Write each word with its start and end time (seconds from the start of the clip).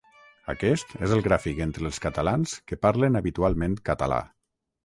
Aquest 0.53 0.95
és 1.07 1.13
el 1.17 1.21
gràfic 1.27 1.61
entre 1.67 1.87
els 1.89 2.01
catalans 2.07 2.57
que 2.71 2.81
parlen 2.87 3.21
habitualment 3.21 3.81
català. 3.93 4.23